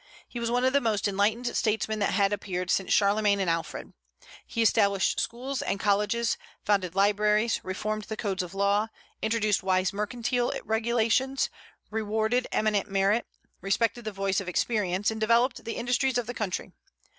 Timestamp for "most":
0.81-1.07